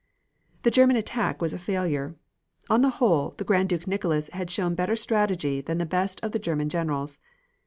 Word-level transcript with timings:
The 0.63 0.71
German 0.71 0.95
attack 0.95 1.43
was 1.43 1.53
a 1.53 1.59
failure. 1.59 2.15
On 2.71 2.81
the 2.81 2.89
whole, 2.97 3.35
the 3.37 3.43
Grand 3.43 3.69
Duke 3.69 3.85
Nicholas 3.85 4.29
had 4.29 4.49
shown 4.49 4.73
better 4.73 4.95
strategy 4.95 5.61
than 5.61 5.77
the 5.77 5.85
best 5.85 6.19
of 6.23 6.31
the 6.31 6.39
German 6.39 6.69
generals. 6.69 7.19